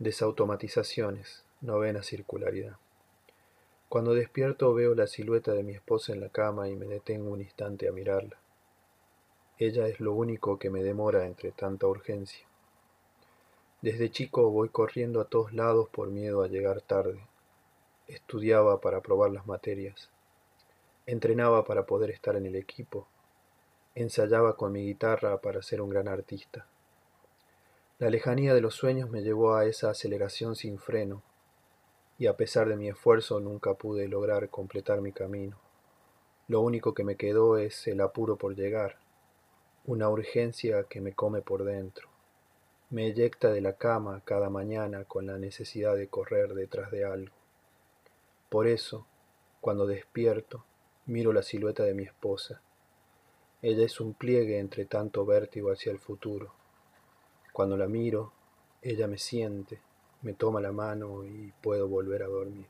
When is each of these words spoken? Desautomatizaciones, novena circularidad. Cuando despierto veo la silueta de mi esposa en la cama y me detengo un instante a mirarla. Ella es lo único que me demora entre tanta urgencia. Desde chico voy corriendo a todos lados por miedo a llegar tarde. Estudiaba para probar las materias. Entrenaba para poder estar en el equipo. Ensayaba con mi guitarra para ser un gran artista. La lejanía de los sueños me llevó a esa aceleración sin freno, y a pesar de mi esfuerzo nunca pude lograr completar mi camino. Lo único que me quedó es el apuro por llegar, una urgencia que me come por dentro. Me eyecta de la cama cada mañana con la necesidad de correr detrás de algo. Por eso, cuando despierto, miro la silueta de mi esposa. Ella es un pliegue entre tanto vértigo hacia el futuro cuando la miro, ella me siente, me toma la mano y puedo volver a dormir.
Desautomatizaciones, 0.00 1.44
novena 1.60 2.02
circularidad. 2.02 2.78
Cuando 3.88 4.12
despierto 4.12 4.74
veo 4.74 4.96
la 4.96 5.06
silueta 5.06 5.52
de 5.52 5.62
mi 5.62 5.72
esposa 5.72 6.12
en 6.12 6.20
la 6.20 6.30
cama 6.30 6.68
y 6.68 6.74
me 6.74 6.86
detengo 6.86 7.30
un 7.30 7.40
instante 7.40 7.86
a 7.86 7.92
mirarla. 7.92 8.36
Ella 9.56 9.86
es 9.86 10.00
lo 10.00 10.12
único 10.12 10.58
que 10.58 10.68
me 10.68 10.82
demora 10.82 11.26
entre 11.26 11.52
tanta 11.52 11.86
urgencia. 11.86 12.44
Desde 13.82 14.10
chico 14.10 14.50
voy 14.50 14.68
corriendo 14.68 15.20
a 15.20 15.26
todos 15.26 15.52
lados 15.52 15.88
por 15.90 16.08
miedo 16.08 16.42
a 16.42 16.48
llegar 16.48 16.80
tarde. 16.80 17.24
Estudiaba 18.08 18.80
para 18.80 19.00
probar 19.00 19.30
las 19.30 19.46
materias. 19.46 20.10
Entrenaba 21.06 21.64
para 21.64 21.86
poder 21.86 22.10
estar 22.10 22.34
en 22.34 22.46
el 22.46 22.56
equipo. 22.56 23.06
Ensayaba 23.94 24.56
con 24.56 24.72
mi 24.72 24.84
guitarra 24.84 25.40
para 25.40 25.62
ser 25.62 25.80
un 25.80 25.90
gran 25.90 26.08
artista. 26.08 26.66
La 28.00 28.10
lejanía 28.10 28.54
de 28.54 28.60
los 28.60 28.74
sueños 28.74 29.08
me 29.08 29.22
llevó 29.22 29.54
a 29.54 29.66
esa 29.66 29.88
aceleración 29.88 30.56
sin 30.56 30.80
freno, 30.80 31.22
y 32.18 32.26
a 32.26 32.36
pesar 32.36 32.68
de 32.68 32.74
mi 32.74 32.88
esfuerzo 32.88 33.38
nunca 33.38 33.74
pude 33.74 34.08
lograr 34.08 34.50
completar 34.50 35.00
mi 35.00 35.12
camino. 35.12 35.56
Lo 36.48 36.60
único 36.60 36.92
que 36.92 37.04
me 37.04 37.14
quedó 37.14 37.56
es 37.56 37.86
el 37.86 38.00
apuro 38.00 38.34
por 38.34 38.56
llegar, 38.56 38.96
una 39.86 40.08
urgencia 40.08 40.82
que 40.84 41.00
me 41.00 41.12
come 41.12 41.40
por 41.40 41.62
dentro. 41.62 42.08
Me 42.90 43.06
eyecta 43.06 43.52
de 43.52 43.60
la 43.60 43.74
cama 43.74 44.22
cada 44.24 44.50
mañana 44.50 45.04
con 45.04 45.28
la 45.28 45.38
necesidad 45.38 45.94
de 45.94 46.08
correr 46.08 46.54
detrás 46.54 46.90
de 46.90 47.04
algo. 47.04 47.34
Por 48.48 48.66
eso, 48.66 49.06
cuando 49.60 49.86
despierto, 49.86 50.64
miro 51.06 51.32
la 51.32 51.44
silueta 51.44 51.84
de 51.84 51.94
mi 51.94 52.02
esposa. 52.02 52.60
Ella 53.62 53.84
es 53.84 54.00
un 54.00 54.14
pliegue 54.14 54.58
entre 54.58 54.84
tanto 54.84 55.24
vértigo 55.24 55.70
hacia 55.70 55.92
el 55.92 56.00
futuro 56.00 56.52
cuando 57.54 57.76
la 57.76 57.86
miro, 57.86 58.32
ella 58.82 59.06
me 59.06 59.16
siente, 59.16 59.78
me 60.22 60.32
toma 60.32 60.60
la 60.60 60.72
mano 60.72 61.24
y 61.24 61.52
puedo 61.62 61.86
volver 61.86 62.24
a 62.24 62.26
dormir. 62.26 62.66